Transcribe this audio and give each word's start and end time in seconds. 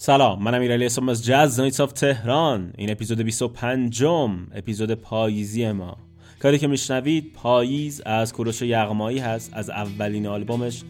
سلام 0.00 0.42
من 0.42 0.54
امیرعلی 0.54 0.86
اسلام 0.86 1.08
از 1.08 1.24
جاز 1.24 1.60
نایتس 1.60 1.76
تهران. 1.76 2.72
این 2.76 2.90
اپیزود 2.90 3.20
25 3.20 4.04
م 4.04 4.46
اپیزود 4.54 4.94
پاییزی 4.94 5.72
ما. 5.72 5.96
کاری 6.38 6.58
که 6.58 6.66
میشنوید 6.66 7.32
پاییز 7.32 8.02
از 8.06 8.32
کوروش 8.32 8.62
یغمایی 8.62 9.18
هست 9.18 9.50
از 9.54 9.70
اولین 9.70 10.26
آلبومش 10.26 10.82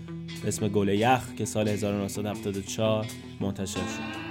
اسم 0.46 0.68
گل 0.68 0.88
یخ 0.88 1.34
که 1.34 1.44
سال 1.44 1.68
1974 1.68 3.06
منتشر 3.40 3.74
شد. 3.74 4.27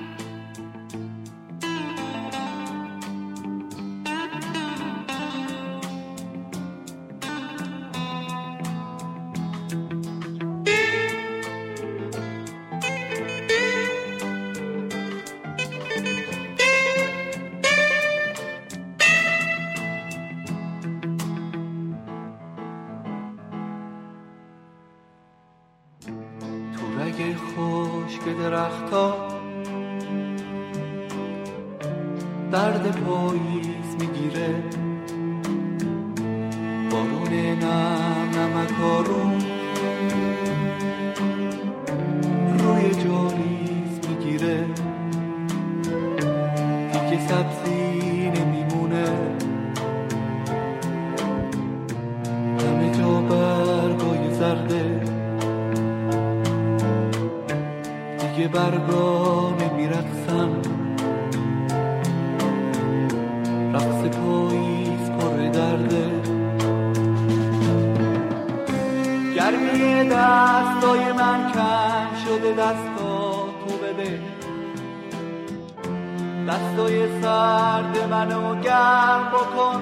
دستای 76.47 77.21
سرد 77.21 78.07
منو 78.09 78.61
گرم 78.61 79.31
بکن 79.33 79.81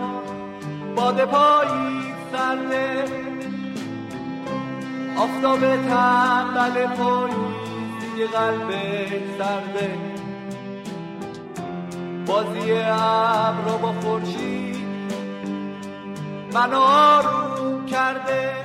باد 0.96 1.26
پایی 1.26 2.14
سرده. 2.32 3.04
آفتاب 5.18 5.60
تنبل 5.60 6.88
پایی 6.88 7.36
دیگه 8.00 8.28
قلب 8.28 8.72
سرده. 9.38 9.98
بازی 12.26 12.72
ابر 12.72 13.78
با 13.82 13.94
خورشید 14.02 14.76
منو 16.54 16.80
آروم 16.80 17.86
کرده. 17.86 18.65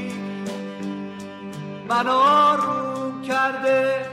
من 1.91 2.07
آروم 2.07 3.21
کرده. 3.21 4.10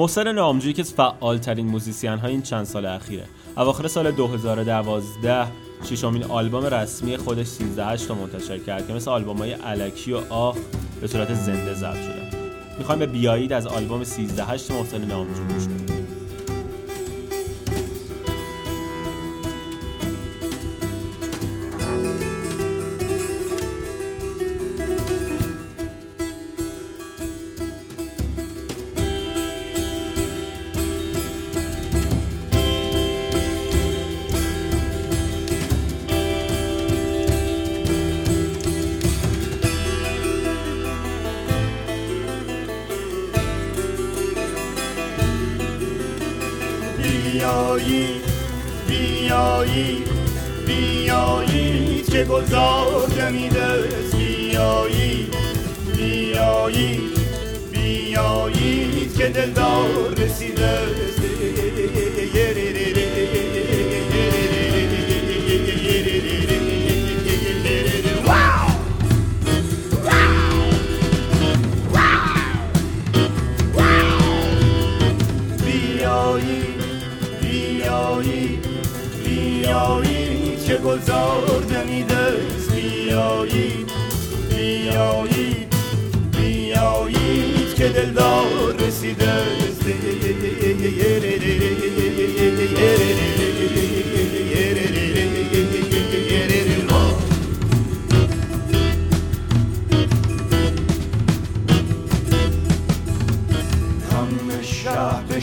محسن 0.00 0.32
نامجویی 0.32 0.74
که 0.74 0.82
فعال 0.82 1.38
ترین 1.38 1.66
موزیسین 1.66 2.18
های 2.18 2.32
این 2.32 2.42
چند 2.42 2.64
سال 2.64 2.86
اخیره. 2.86 3.24
اواخر 3.56 3.88
سال 3.88 4.10
2012 4.10 5.46
ششمین 5.84 6.24
آلبوم 6.24 6.64
رسمی 6.64 7.16
خودش 7.16 7.46
13 7.46 7.96
تا 7.96 8.14
منتشر 8.14 8.58
کرد 8.58 8.86
که 8.86 8.92
مثل 8.92 9.10
آلبوم 9.10 9.38
های 9.38 9.52
علکی 9.52 10.12
و 10.12 10.20
آخ 10.30 10.56
به 11.00 11.06
صورت 11.06 11.34
زنده 11.34 11.74
ضبط 11.74 12.02
شده. 12.02 12.30
می‌خوایم 12.78 12.98
به 12.98 13.06
بیایید 13.06 13.52
از 13.52 13.66
آلبوم 13.66 14.04
13 14.04 14.50
محسن 14.50 15.04
نامجو 15.04 15.44
گوش 15.44 15.64
کنیم 15.64 16.19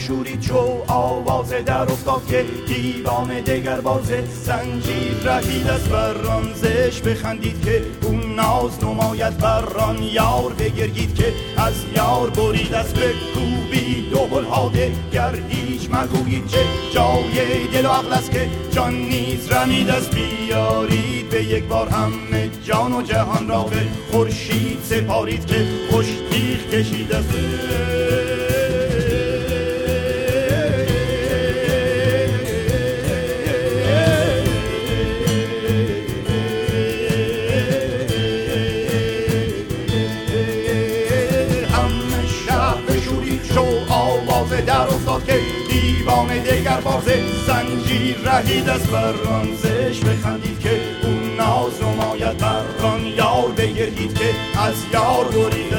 شهر 0.08 0.16
بشورید 0.16 0.40
چو 0.40 0.82
آواز 0.88 1.50
در 1.50 1.82
افتاد 1.82 2.26
که 2.26 2.44
دیوان 2.66 3.40
دگر 3.40 3.80
بازه 3.80 4.24
زنجیر 4.44 5.12
رهید 5.24 5.66
از 5.66 5.88
بران 5.88 6.52
زش 6.54 7.00
بخندید 7.00 7.64
که 7.64 7.82
اون 8.02 8.34
ناز 8.34 8.84
نماید 8.84 9.38
بران 9.38 10.02
یار 10.02 10.52
بگرگید 10.58 11.14
که 11.14 11.32
از 11.56 11.74
یار 11.96 12.30
برید 12.30 12.74
از 12.74 12.94
بکوبی 12.94 14.10
دو 14.10 14.40
هاده 14.50 14.92
گر 15.12 15.34
هیچ 15.48 15.88
مگویید 15.90 16.48
که 16.48 16.60
جای 16.94 17.66
دل 17.72 17.86
و 17.86 17.88
عقل 17.88 18.12
است 18.12 18.30
که 18.30 18.48
جان 18.70 18.94
نیز 18.94 19.52
رمید 19.52 19.90
از 19.90 20.10
بیارید 20.10 21.28
به 21.30 21.44
یک 21.44 21.64
بار 21.64 21.88
همه 21.88 22.50
جان 22.64 22.92
و 22.92 23.02
جهان 23.02 23.48
را 23.48 23.62
به 23.62 23.80
خورشید 24.10 24.78
سپارید 24.82 25.46
که 25.46 25.66
خوش 25.90 26.06
تیغ 26.06 26.70
کشید 26.70 27.12
از 27.12 27.24
که 45.28 45.40
دیوان 45.70 46.28
دگر 46.38 46.80
بازه. 46.80 47.22
زنجیر 47.46 48.16
رهید 48.24 48.68
از 48.68 48.86
برانزش 48.86 50.00
بخندید 50.00 50.60
که 50.60 50.80
اون 51.02 51.36
ناز 51.36 51.82
نماید 51.82 52.38
بران 52.38 53.06
یار. 53.06 53.52
بگردید 53.56 54.14
که 54.14 54.30
از 54.58 54.74
یار 54.92 55.24
برید 55.24 55.74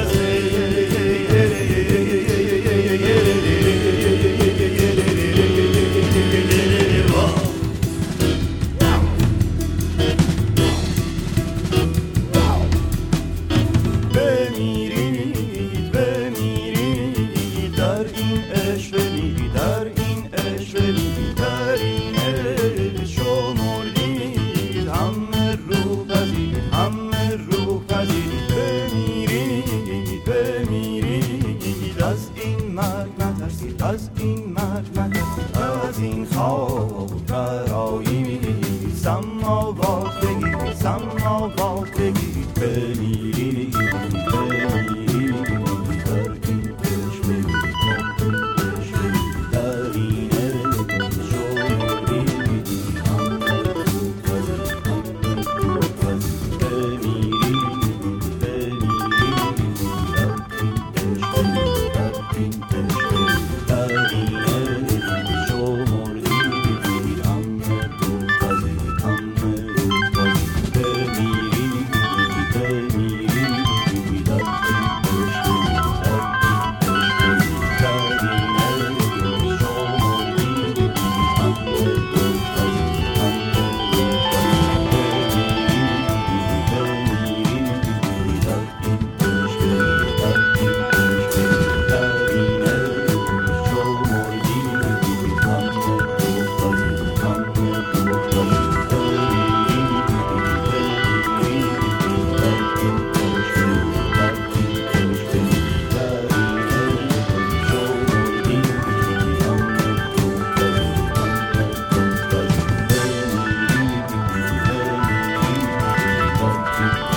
嗯。 116.62 117.09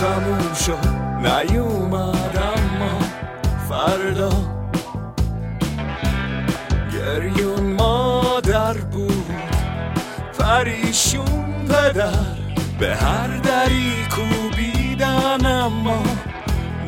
تموم 0.00 0.54
شد. 0.54 0.88
نیومد 1.22 2.42
اما 2.56 2.98
فردا. 3.68 4.30
گریون 6.92 7.72
مادر 7.72 8.72
بود 8.72 9.30
پریشون 10.38 11.66
پدر. 11.68 12.12
به 12.78 12.96
هر 12.96 13.36
دری 13.36 13.92
کوبیدن 14.10 15.46
اما 15.46 16.02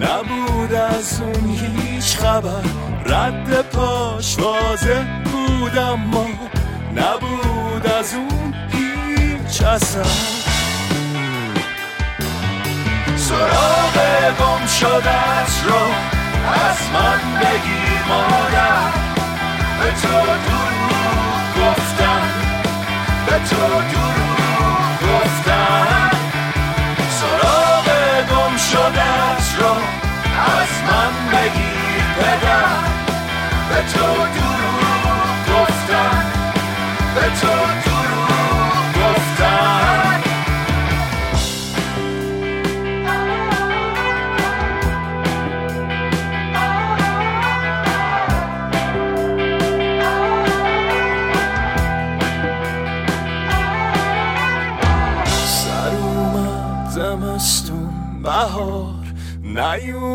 نبود 0.01 0.75
از 0.75 1.21
اون 1.21 1.51
هیچ 1.51 2.17
خبر. 2.17 2.65
رد 3.07 3.63
پاش 3.63 4.39
واضح 4.39 5.23
بود 5.25 5.79
اما 5.79 6.27
نبود 6.95 7.87
از 7.87 8.15
اون 8.15 8.55
هیچ 8.73 9.63
اثر. 9.63 10.42
سراغ 13.33 13.97
گم 14.41 14.67
شدت 14.67 15.53
رو 15.65 15.83
از 16.53 16.79
من 16.95 17.41
بگیر 17.41 18.03
مادر. 18.09 18.93
به 19.81 19.91
تو 20.03 20.09
دروغ 20.47 21.55
گفتم. 21.59 22.23
به 23.27 23.33
تو 23.33 23.67
دروغ 23.67 25.01
گفتم. 25.03 26.11
سراغ 27.11 27.87
گم 28.31 28.57
شدت 28.57 29.61
رو 29.61 29.73
از 30.61 30.73
من 30.89 31.39
بگیر 31.39 32.05
پدر. 32.19 32.83
به 33.69 33.93
تو 33.93 34.07
دروغ 34.07 34.52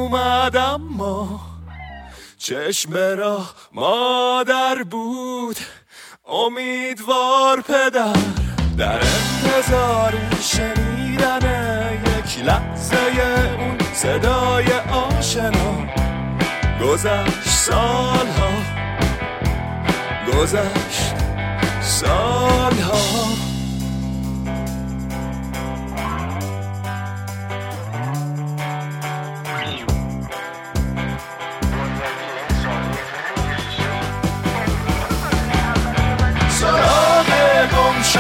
نیومد 0.07 0.57
اما 0.57 1.39
چشم 2.37 2.93
راه 2.93 3.53
مادر 3.71 4.83
بود. 4.83 5.57
امیدوار 6.27 7.61
پدر 7.61 8.15
در 8.77 8.99
انتظار 8.99 10.13
شنیدن 10.41 11.41
یک 12.03 12.45
لحظه 12.45 12.97
اون 13.59 13.77
صدای 13.93 14.65
آشنا. 14.79 15.87
گذشت 16.81 17.49
سالها 17.49 18.49
گذشت 20.27 21.15
سالها. 21.81 23.46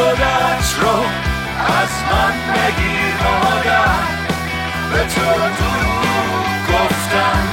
شدت 0.07 0.75
رو 0.81 0.89
از 1.67 1.93
من 2.11 2.53
بگیر 2.53 3.15
مادر. 3.23 4.07
به 4.91 4.99
تو 4.99 5.21
دروغ 5.31 6.67
گفتم 6.67 7.47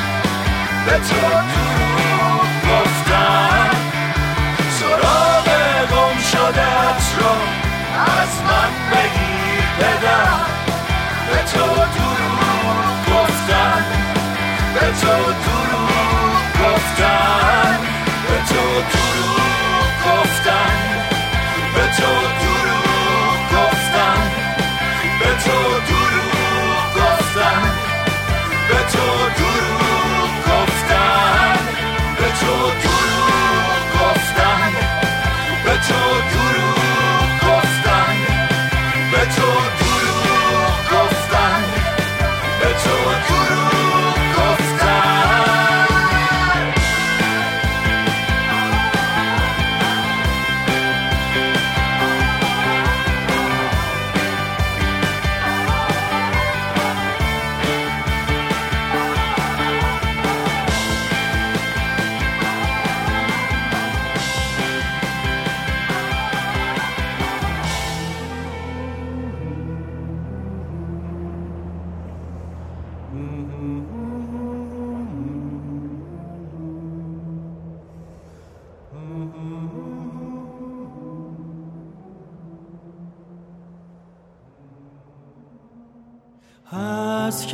به 0.87 0.93
تو 0.93 1.21
دروغ 1.31 1.84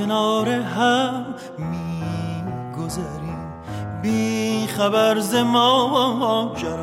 کنار 0.00 0.49
هم 0.49 1.26
میگذریم. 1.59 3.52
بی 4.02 4.66
خبر 4.66 5.19
ز 5.19 5.35
ماجرای 5.35 6.80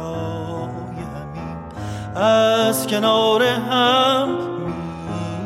همین. 1.15 1.57
از 2.15 2.87
کنار 2.87 3.43
هم 3.43 4.29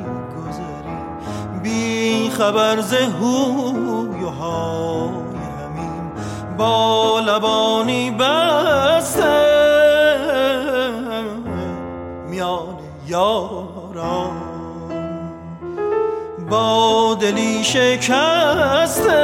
میگذریم. 0.01 1.19
بی 1.63 2.29
خبر 2.29 2.81
ز 2.81 2.93
هوی 2.93 4.23
و 4.23 4.29
های 4.29 5.35
همین. 5.61 6.11
با 6.57 7.19
لبانی 7.19 8.11
بسته 8.11 9.51
میان 12.29 12.77
یاران 13.07 14.50
با 16.51 17.17
دلی 17.19 17.63
شکسته 17.63 19.21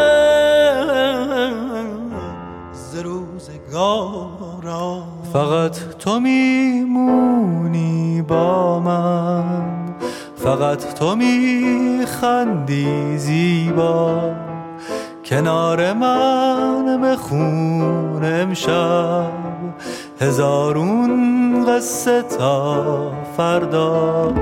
ز 2.73 2.95
روزگارا. 2.95 5.03
فقط 5.33 5.77
تو 5.99 6.19
میمونی 6.19 8.21
با 8.21 8.79
من. 8.79 9.95
فقط 10.35 10.93
تو 10.93 11.15
میخندی 11.15 13.17
زیبا. 13.17 14.19
کنار 15.25 15.93
من 15.93 17.01
بخون 17.01 18.23
امشب 18.23 19.31
هزارون 20.21 21.65
قصه 21.65 22.21
تا 22.21 23.11
فردا. 23.37 24.33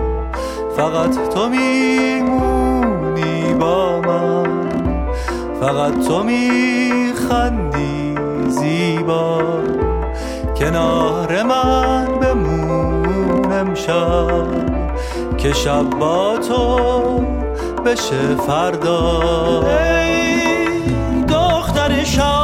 فقط 0.78 1.30
تو 1.30 1.50
میمونی 1.50 2.65
با 3.60 4.02
من. 4.02 4.70
فقط 5.62 6.08
تو 6.08 6.24
میخندی 6.24 8.16
زیبا. 8.48 9.42
کنار 10.58 11.44
من 11.44 12.06
بمون 12.22 13.52
امشب. 13.52 14.76
که 15.38 15.54
شب 15.54 15.90
با 16.00 16.38
تو 16.38 16.80
بشه 17.86 18.36
فردا. 18.48 19.22
ای 19.62 21.24
دختر 21.28 22.04
شاه 22.04 22.35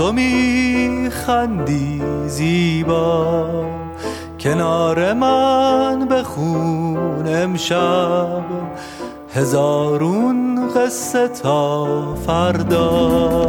تو 0.00 0.12
میخندی 0.12 2.02
زیبا. 2.26 3.46
کنار 4.40 5.12
من 5.12 6.08
بخون 6.08 7.26
امشب 7.26 8.42
هزارون 9.34 10.68
قصه 10.76 11.28
تا 11.28 12.14
فردا. 12.14 13.48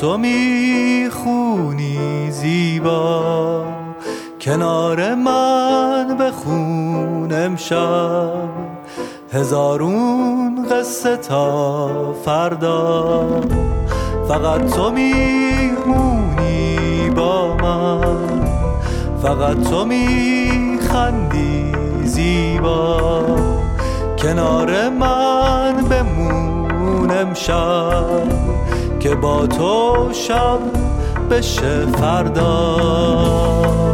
تو 0.00 0.18
می‌خونی 0.18 1.98
زیبا. 2.30 3.64
کنار 4.40 5.14
من 5.14 6.16
بخون 6.20 7.32
امشب. 7.32 8.32
هزارون 9.32 10.66
قصه 10.70 11.16
تا 11.16 11.88
فردا. 12.24 13.26
فقط 14.28 14.74
تو 14.74 14.90
میمونی 14.90 16.76
با 17.16 17.56
من. 17.56 18.42
فقط 19.22 19.62
تو 19.62 19.84
میخندی 19.84 21.72
زیبا. 22.04 23.26
کنار 24.18 24.88
من 24.88 25.74
بمون 25.90 27.10
امشب. 27.10 28.39
با 29.22 29.46
تو 29.46 30.08
شب 30.12 30.58
بشه 31.30 31.86
فردا. 31.86 33.89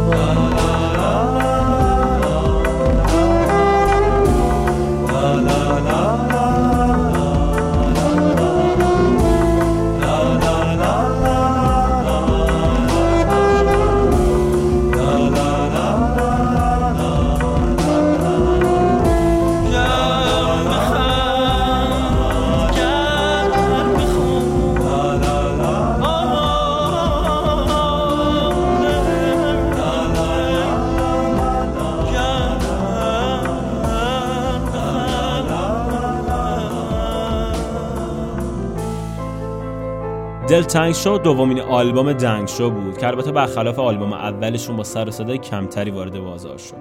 دلتنگ 40.57 40.93
شو 40.93 41.17
دومین 41.23 41.59
آلبوم 41.59 42.13
دنگ 42.13 42.47
شو 42.47 42.69
بود 42.69 42.97
که 42.97 43.07
البته 43.07 43.31
برخلاف 43.31 43.79
آلبوم 43.79 44.13
اولشون 44.13 44.75
با 44.75 44.83
سر 44.83 45.07
و 45.07 45.11
صدای 45.11 45.37
کمتری 45.37 45.91
وارد 45.91 46.19
بازار 46.19 46.57
شد. 46.57 46.75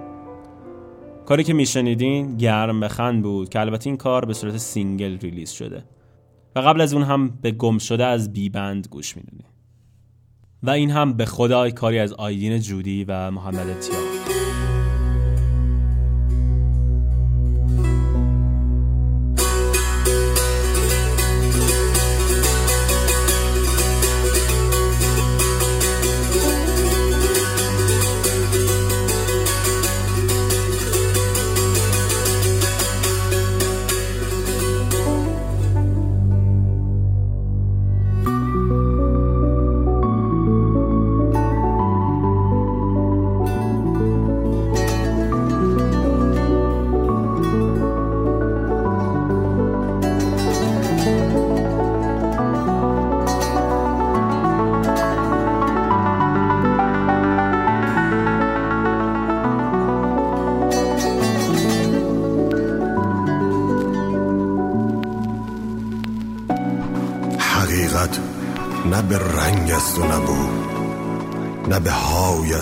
کاری 1.26 1.44
که 1.44 1.52
میشنیدین 1.52 2.36
گرم 2.36 2.80
بخند 2.80 3.22
بود 3.22 3.48
که 3.48 3.60
البته 3.60 3.86
این 3.90 3.96
کار 3.96 4.24
به 4.24 4.34
صورت 4.34 4.56
single 4.56 5.18
release 5.18 5.50
شده. 5.50 5.84
و 6.56 6.60
قبل 6.60 6.80
از 6.80 6.94
اون 6.94 7.02
هم 7.02 7.38
به 7.42 7.50
گم 7.50 7.78
شده 7.78 8.04
از 8.06 8.32
بی 8.32 8.48
بند 8.48 8.88
گوش 8.90 9.16
می‌دادین. 9.16 9.44
و 10.62 10.70
این 10.70 10.90
هم 10.90 11.12
به 11.12 11.24
خدای 11.24 11.72
کاری 11.72 11.98
از 11.98 12.12
آیدین 12.12 12.58
جودی 12.58 13.04
و 13.08 13.30
محمد 13.30 13.80
تیار 13.80 14.05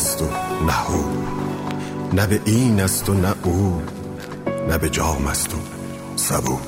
است 0.05 0.23
و 0.23 0.25
نه 0.67 0.73
هو 0.73 1.05
نه 2.13 2.27
به 2.27 2.41
این 2.45 2.81
است 2.81 3.09
و 3.09 3.15
نه 3.15 3.35
او. 3.43 3.83
نه 4.69 4.79
به 4.79 4.89
جام 4.89 5.27
است 5.27 5.55
و 5.55 5.57
سبو. 6.17 6.59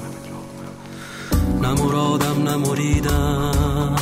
نه 1.62 1.72
مرادم 1.72 2.42
نه 2.42 2.56
مریدم. 2.56 3.96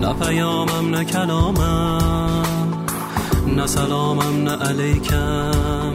نه 0.00 0.12
پیامم 0.12 0.90
نه 0.90 1.04
کلامم. 1.04 2.44
نه 3.56 3.66
سلامم 3.66 4.42
نه 4.42 4.56
علیکم. 4.56 5.94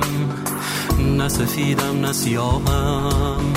نه 1.00 1.30
سفیدم 1.30 2.00
نه 2.00 2.14
سیاهم. 2.14 3.54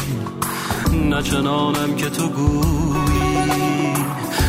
نه 0.92 1.22
چنانم 1.22 1.94
که 1.96 2.10
تو 2.10 2.28
گویی. 2.28 3.94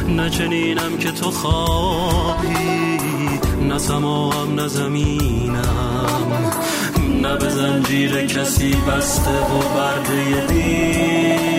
نه 0.07 0.29
چنینم 0.29 0.97
که 0.97 1.11
تو 1.11 1.31
خواهی. 1.31 3.08
نه 3.69 3.77
سماهم 3.77 4.55
نه 4.55 4.67
زمینم. 4.67 6.31
نه 7.21 7.37
به 7.37 7.49
زنجیر 7.49 8.25
کسی 8.25 8.73
بسته 8.73 9.31
و 9.31 9.59
برده 9.75 10.47
دینم 10.47 11.58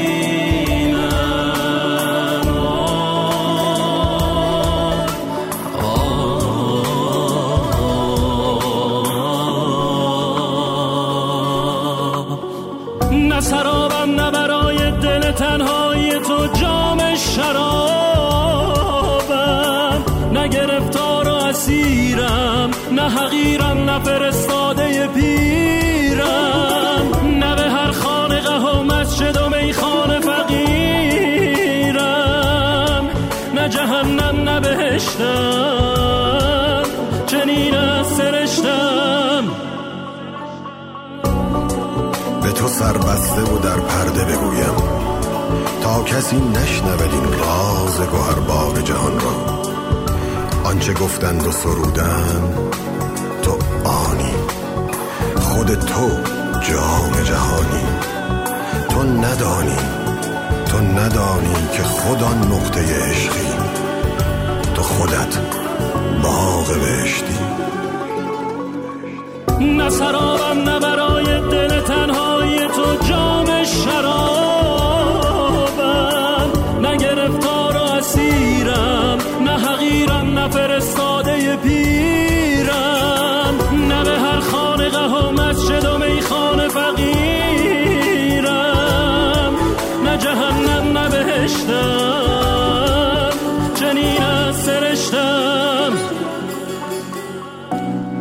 نه 23.01 23.09
حقیرم 23.09 23.79
نه 23.91 23.99
فرستاده 23.99 25.09
پیرم. 25.09 26.27
نه 27.41 27.57
به 27.57 27.63
هر 27.63 27.93
خانقه 27.93 28.59
و 28.59 28.83
مسجد 28.83 29.37
و 29.37 29.49
میخانه 29.49 30.21
فقیرم. 30.21 30.59
نه 33.55 33.69
جهنم 33.69 34.49
نه 34.49 34.61
بهشتم. 34.61 35.23
چنین 37.27 37.75
از 37.75 38.07
سرشتم. 38.07 39.45
به 42.43 42.53
تو 42.53 42.69
سربسته 42.69 43.43
و 43.43 43.59
در 43.59 43.81
پرده 43.81 44.25
بگویم. 44.25 44.75
تا 45.83 46.03
کسی 46.03 46.37
نشنود 46.37 47.13
این 47.13 47.33
راز 47.39 48.01
گوهر 48.01 48.41
باغ 48.49 48.79
جهان 48.85 49.21
را. 49.21 49.60
آنچه 50.81 50.93
گفتند 50.93 51.47
و 51.47 51.53
سرودند 51.53 52.55
تو 53.43 53.53
آنی. 53.89 54.35
خود 55.37 55.75
تو 55.75 56.09
جام 56.61 57.13
جهانی. 57.25 57.85
تو 58.89 59.03
ندانی 59.03 59.77
تو 60.67 60.79
ندانی 60.79 61.55
که 61.73 61.83
خود 61.83 62.23
آن 62.23 62.39
نقطه 62.39 62.81
عشقی. 62.81 63.47
تو 64.75 64.83
خودت 64.83 65.39
باغ 66.23 66.67
بهشتی. 66.67 67.39
نه 69.61 69.91
سرابم 69.91 70.63
نه 70.71 70.81
برای 70.81 71.25
دل 71.25 71.81
تنهای 71.81 72.69
تو 72.69 73.09
جام 73.09 73.65
شرابم 73.65 74.60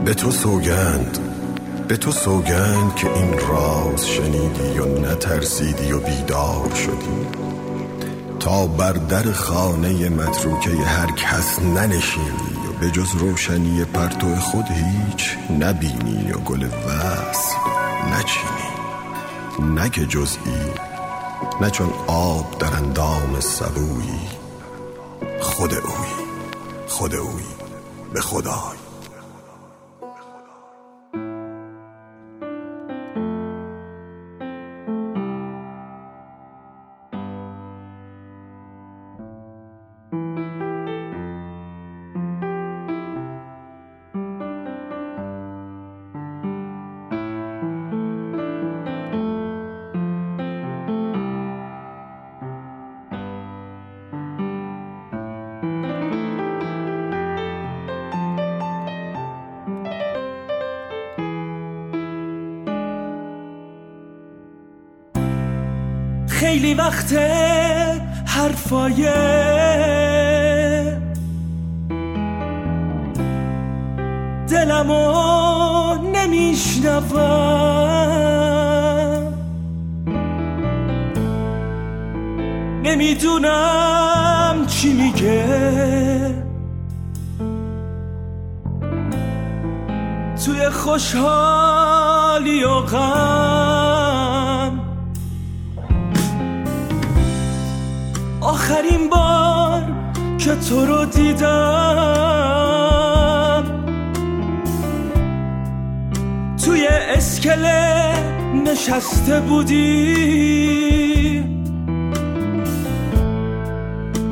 به 0.10 0.16
تو 0.16 0.32
سوگند 0.32 1.20
به 1.88 1.98
تو 1.98 2.12
سوگند 2.12 2.96
که 2.96 3.14
این 3.14 3.40
راز 3.40 4.08
شنیدی 4.08 4.80
و 4.80 5.00
نترسیدی 5.00 5.92
و 5.92 6.00
بیدار 6.00 6.76
شدی. 6.76 7.28
تا 8.40 8.68
بر 8.68 8.92
در 8.92 9.32
خانه 9.32 10.10
متروکه 10.10 10.70
هر 10.70 11.12
کس 11.12 11.60
ننشینی 11.60 12.68
و 12.70 12.80
به 12.80 12.92
جز 12.92 13.16
روشنی 13.16 13.86
پرتو 13.86 14.36
خود 14.36 14.66
هیچ 14.66 15.38
نبینی 15.60 16.32
و 16.32 16.38
گل 16.38 16.64
وصل 16.64 17.56
نچینی. 18.12 19.76
نه 19.76 19.90
که 19.90 20.06
جزئی 20.06 20.74
نه 21.62 21.70
چون 21.70 21.90
آب 22.08 22.58
در 22.60 22.76
اندام 22.76 23.40
سبویی. 23.40 24.30
خود 25.42 25.74
اوی 25.74 26.10
خود 26.88 27.16
اوی 27.16 27.44
به 28.14 28.22
خدای. 28.22 28.79
وقت 66.80 67.14
حرفای 68.26 69.10
دلمو 74.50 75.96
نمیشنوم. 76.14 77.20
نمی‌دونم 82.84 84.66
چی 84.68 84.94
میگه. 84.94 85.46
توی 90.46 90.70
خوشحالی 90.70 92.64
و 92.64 92.80
غم 92.80 93.29
تو 100.70 100.86
رو 100.86 101.06
دیدم. 101.06 101.50
توی 106.66 106.88
اسکله 106.88 108.14
نشسته 108.66 109.40
بودی. 109.40 109.76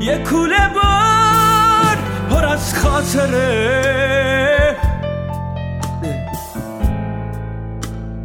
یه 0.02 0.18
کوله 0.30 0.70
بار 0.76 1.98
پر 2.30 2.46
از 2.46 2.76
خاطره. 2.76 4.76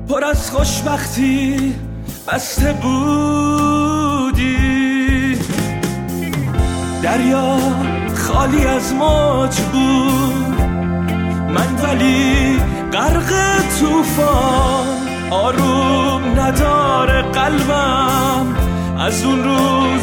پر 0.09 0.25
از 0.25 0.51
خوشبختی 0.51 1.75
بسته 2.29 2.73
بودی. 2.73 4.57
دریا 7.03 7.59
خالی 8.33 8.67
از 8.67 8.95
موج 8.95 9.61
بود. 9.61 10.61
من 11.49 11.75
ولی 11.83 12.59
غرق 12.93 13.33
طوفان 13.81 14.87
آروم 15.31 16.41
نداره 16.41 17.23
قلبم. 17.23 18.47
از 18.99 19.25
اون 19.25 19.45
روز 19.45 20.03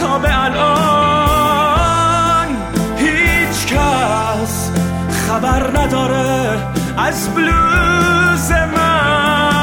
تا 0.00 0.18
به 0.18 0.44
الان 0.44 1.28
هیچ 2.96 3.66
کس 3.66 4.70
خبر 5.10 5.80
نداره 5.80 6.58
از 6.96 7.34
بلوز 7.34 8.50
من. 8.50 9.59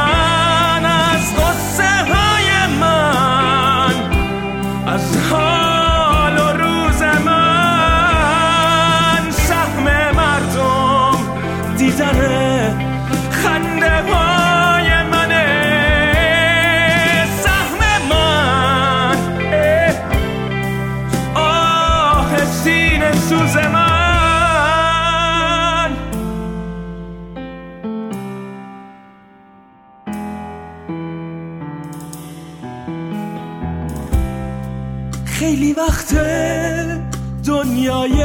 وقت 35.77 36.15
دنیای 37.47 38.23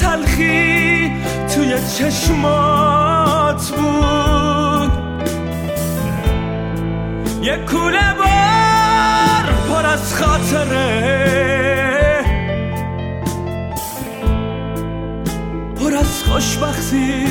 تلخی 0.00 1.12
توی 1.54 1.74
چشمات 1.98 3.72
بود. 3.76 4.92
یه 7.42 7.56
کوله 7.56 8.14
بار 8.18 9.44
پر 9.68 9.86
از 9.86 10.14
خاطره. 10.14 11.40
پر 15.80 15.96
از 15.96 16.22
خوشبختی 16.22 17.26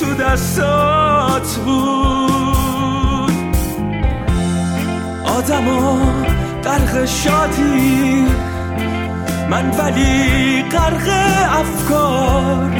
تو 0.00 0.14
دستات 0.14 1.56
بود. 1.64 2.52
آدما 5.24 5.98
غرق 6.64 7.04
شادی 7.04 8.26
من 9.50 9.70
ولی 9.70 10.62
غرق 10.62 11.08
افکار 11.92 12.70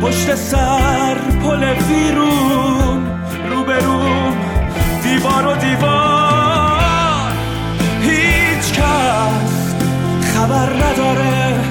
پشت 0.00 0.34
سر 0.34 1.14
پل 1.14 1.64
ویرون 1.64 3.06
روبروم 3.50 4.34
دیوار 5.02 5.46
و 5.46 5.54
دیوار. 5.56 7.32
هیچ 8.00 8.72
کس 8.72 9.74
خبر 10.34 10.72
نداره. 10.72 11.63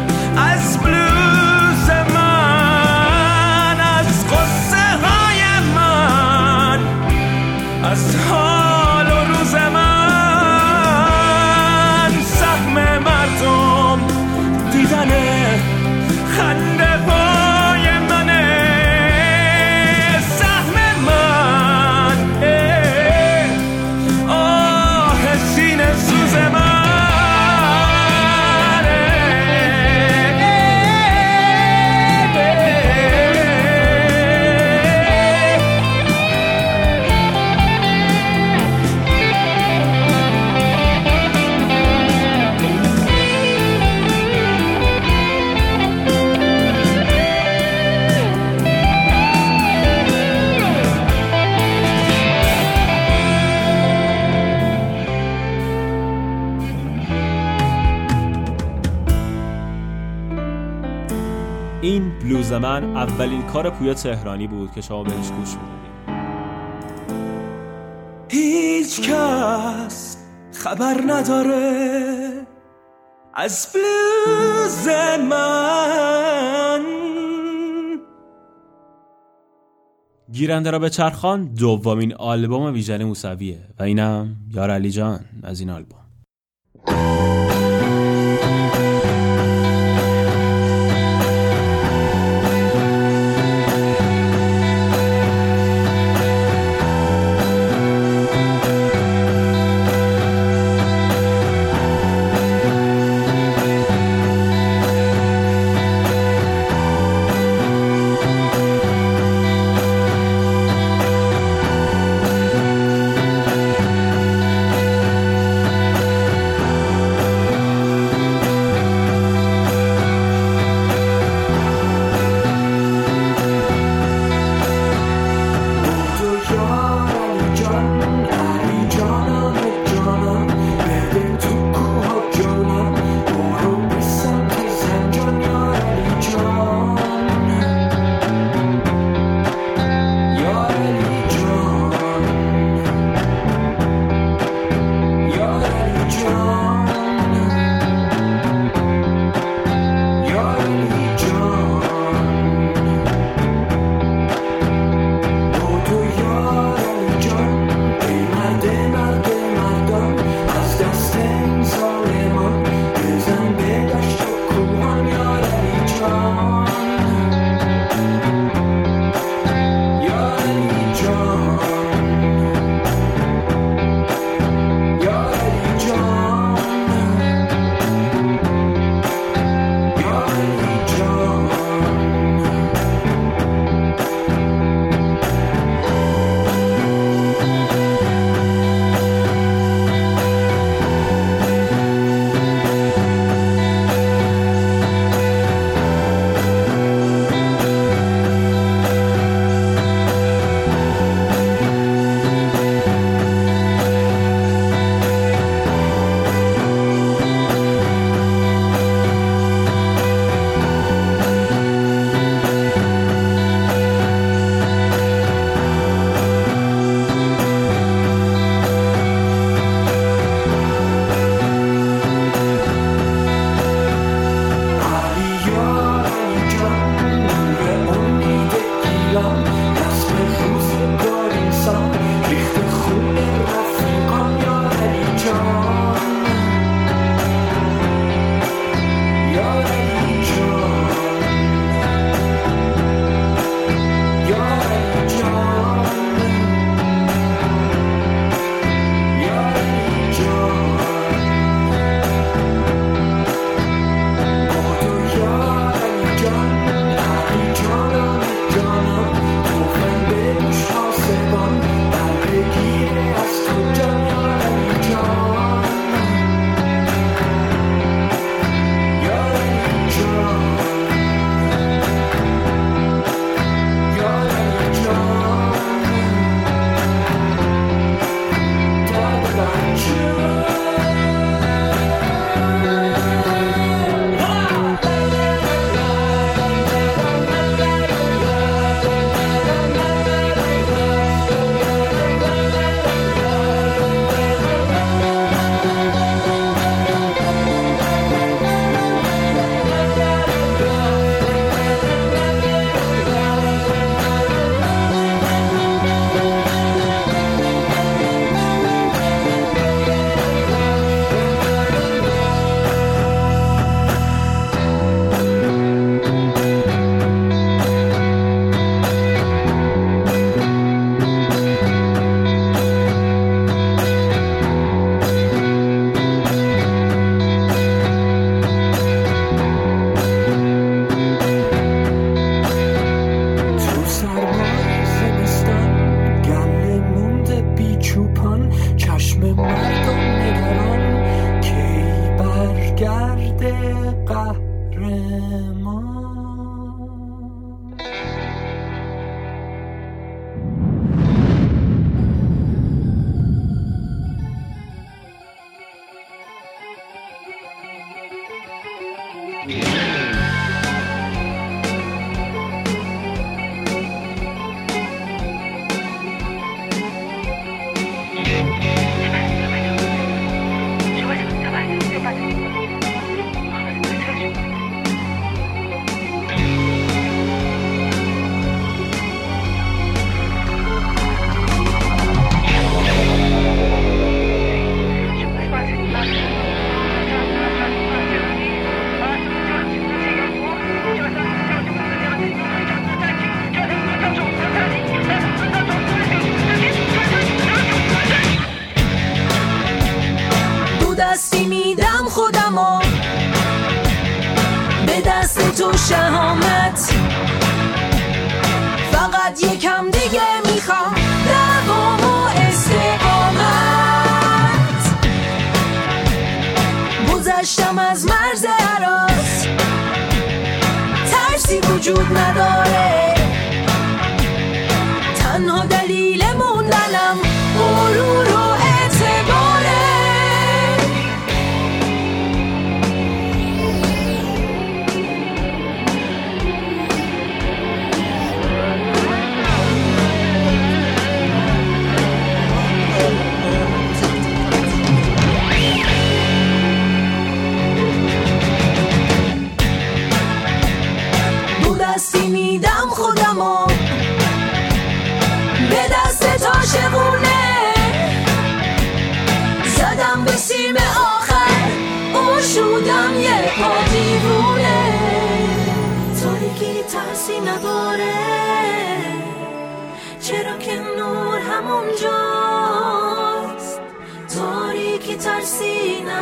اولین 63.03 63.41
کار 63.41 63.69
پویا 63.69 63.93
تهرانی 63.93 64.47
بود 64.47 64.71
که 64.71 64.81
شما 64.81 65.03
بهش 65.03 65.31
گوش 65.31 65.49
می‌دادید 65.55 65.93
هیچ 68.29 69.01
کس 69.01 70.17
خبر 70.53 71.01
نداره 71.07 72.47
از 73.33 73.67
بلوز 73.73 74.87
من. 75.29 76.83
گیرنده 80.31 80.71
را 80.71 80.79
به 80.79 80.89
چرخان 80.89 81.45
دومین 81.45 82.13
آلبوم 82.13 82.73
ویژن 82.73 83.03
موسویه 83.03 83.59
و 83.79 83.83
اینم 83.83 84.35
یار 84.53 84.71
علی 84.71 84.91
جان 84.91 85.19
از 85.43 85.59
این 85.59 85.69
آلبوم. 85.69 85.99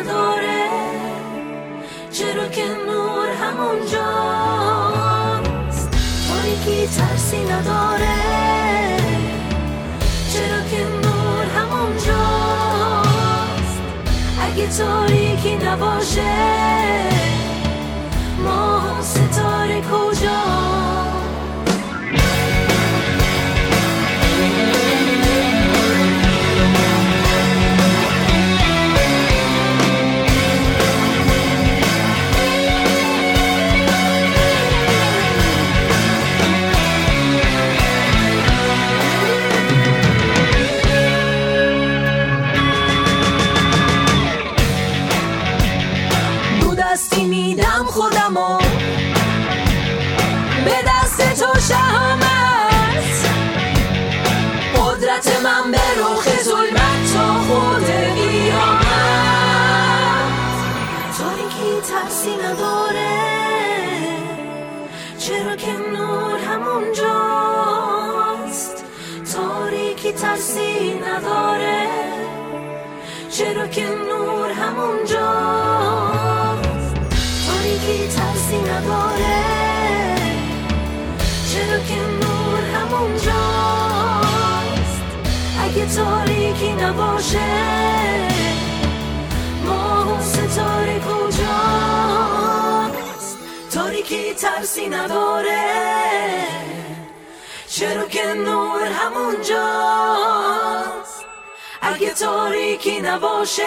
نداره. 0.02 0.70
چرا 2.12 2.48
که 2.48 2.66
نور 2.88 3.30
همون 3.30 3.80
جاست 3.92 5.90
تاریکی 6.28 6.88
ترسی 6.88 7.44
نداره. 7.44 8.22
چرا 10.34 10.62
که 10.72 10.84
نور 11.04 11.46
همون 11.56 11.98
جاست 11.98 13.82
اگه 14.42 14.68
تاریکی 14.68 15.56
نباشه 15.56 16.32
ما 18.44 18.82
ستاره 19.02 19.82
کجا 19.82 20.81
نداره 62.52 63.22
چرا 65.18 65.56
که 65.56 65.72
نور 65.94 66.40
همون 66.40 66.94
جاست؟ 66.94 68.86
تاریکی 69.34 70.12
ترسی 70.12 71.00
نداره. 71.00 71.88
چرا 73.30 73.68
که 73.68 73.86
نور 73.90 74.52
همون 74.52 75.06
جاست؟ 75.06 76.96
تاریکی 77.48 78.08
ترسی 78.08 78.58
نداره. 78.62 79.42
چرا 81.54 81.80
که 81.80 81.96
نور 81.96 82.62
همون 82.76 83.14
جاست؟ 83.14 85.02
اگه 85.64 85.86
تاریکی 85.96 86.74
نباشه 86.74 88.31
تاریکی 94.12 94.34
ترسی 94.34 94.90
نداره. 94.90 95.64
چرا 97.68 98.08
که 98.08 98.34
نور 98.34 98.82
همون 98.84 99.36
جاست. 99.36 101.26
اگه 101.82 102.14
تاریکی 102.14 103.02
نباشه 103.02 103.64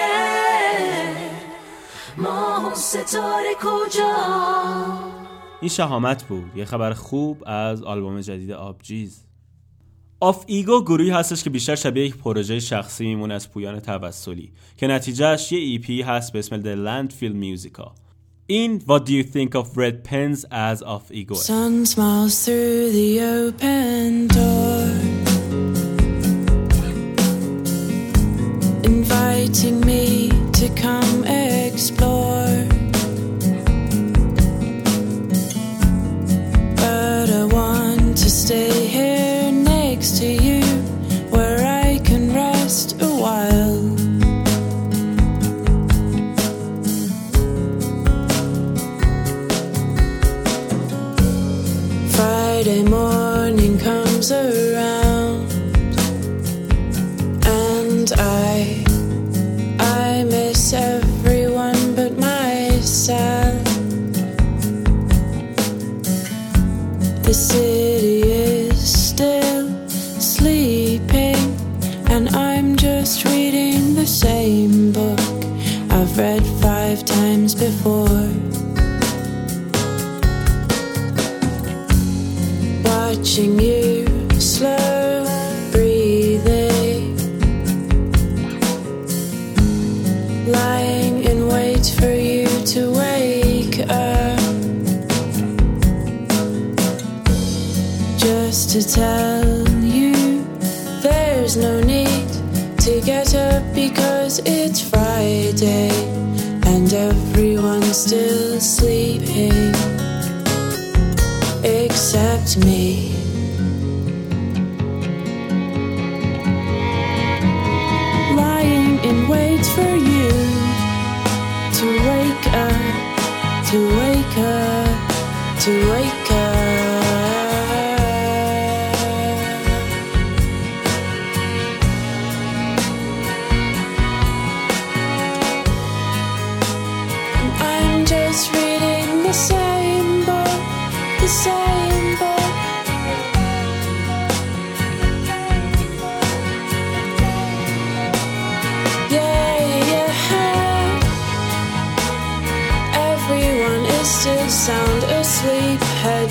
ما 2.17 2.73
ستاره 2.75 3.55
کجا 3.63 4.15
این 5.61 5.71
شهامت 5.71 6.25
بود. 6.25 6.57
یه 6.57 6.65
خبر 6.65 6.93
خوب 6.93 7.43
از 7.47 7.83
آلبوم 7.83 8.21
جدید 8.21 8.51
آبجیز 8.51 9.25
آف 10.21 10.45
ایگو 10.47 10.85
گروهی 10.85 11.11
هستش 11.11 11.45
که 11.45 11.51
بیشتر 11.51 11.75
شبیه 11.75 12.05
یک 12.05 12.17
پروژه 12.17 12.61
شخصی 12.61 13.07
میمونه 13.07 13.35
از 13.35 13.51
پویان 13.51 13.81
توسلی 13.81 14.53
که 14.77 14.87
نتیجهش 14.87 15.53
یه 15.53 15.59
EP 15.59 16.03
هست 16.03 16.33
به 16.33 16.39
اسم 16.39 16.63
The 16.63 16.77
Landfill 16.87 17.35
Musica 17.35 18.04
In 18.47 18.81
What 18.81 19.07
Do 19.07 19.15
You 19.15 19.23
Think 19.23 19.55
of 19.55 19.75
Red 19.75 20.05
Pens 20.05 20.45
as 20.51 20.83
of 20.83 21.11
Igor? 21.11 21.39
Sun 21.39 21.87
smiles 21.87 22.45
through 22.45 22.91
the 22.93 23.23
open 23.23 24.27
door, 24.27 24.85
inviting 28.85 29.81
me 29.81 30.29
to 30.29 30.69
come 30.77 31.25
explore. 31.25 32.67
But 36.77 37.31
I 37.31 37.45
want 37.51 38.19
to 38.19 38.29
stay. 38.31 38.84
Friday 52.75 52.91
morning 52.91 53.79
comes 53.79 54.33
around 54.33 55.53
and 57.47 58.13
I 58.15 58.44
day, 105.57 105.91
and 106.67 106.93
everyone 106.93 107.83
still 107.83 108.61
sleeps. 108.61 108.94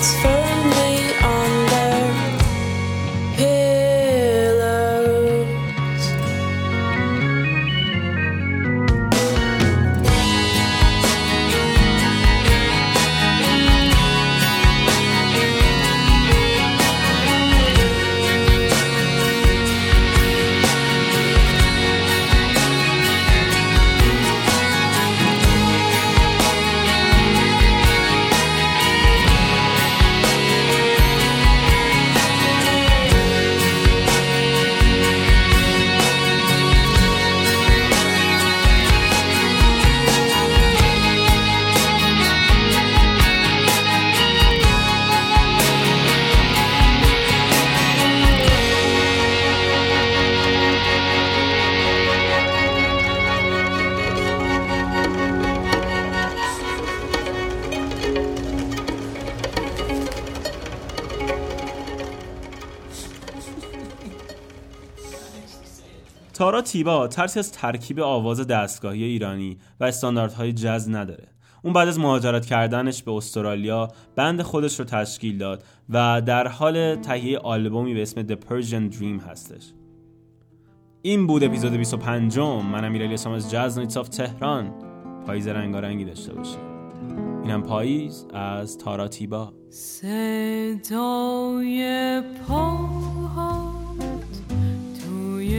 it's 0.04 0.12
fair. 0.22 0.33
تیبا 66.74 67.08
ترسی 67.08 67.38
از 67.38 67.52
ترکیب 67.52 68.00
آواز 68.00 68.46
دستگاهی 68.46 69.04
ایرانی 69.04 69.58
و 69.80 69.84
استانداردهای 69.84 70.52
جز 70.52 70.88
نداره. 70.88 71.28
اون 71.62 71.72
بعد 71.72 71.88
از 71.88 71.98
مهاجرت 71.98 72.46
کردنش 72.46 73.02
به 73.02 73.12
استرالیا 73.12 73.88
بند 74.16 74.42
خودش 74.42 74.78
رو 74.78 74.84
تشکیل 74.84 75.38
داد 75.38 75.64
و 75.88 76.22
در 76.26 76.48
حال 76.48 76.96
تهیه 76.96 77.38
آلبومی 77.38 77.94
به 77.94 78.02
اسم 78.02 78.26
The 78.26 78.36
Persian 78.36 78.94
Dream 78.94 79.28
هستش. 79.28 79.72
این 81.02 81.26
بود 81.26 81.44
اپیزود 81.44 81.72
25 81.72 82.38
من 82.38 82.84
امیر 82.84 83.02
الیاس 83.02 83.26
از 83.26 83.50
جاز 83.50 83.78
نایتس 83.78 83.96
آف 83.96 84.08
تهران. 84.08 84.72
پاییز 85.26 85.48
رنگارنگی 85.48 86.04
داشته 86.04 86.34
باشید. 86.34 86.58
اینم 87.44 87.62
پاییز 87.62 88.26
از 88.34 88.78
تارا 88.78 89.08
تیبا. 89.08 89.52
صدای 89.70 91.02
پاهات 92.48 93.53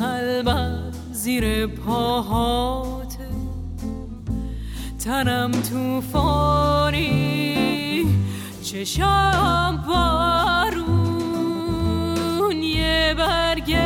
قلبم 0.00 0.92
زیر 1.12 1.66
پاهاته 1.66 3.28
تنم 5.04 5.50
توفانی 5.50 7.08
چشام 8.62 9.76
بارون 9.88 11.02
یه 12.62 13.14
برگ 13.18 13.76